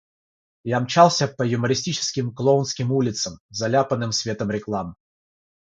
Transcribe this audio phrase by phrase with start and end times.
[0.63, 4.95] Я мчался по юмористическим, клоунским улицам, заляпанным светом реклам.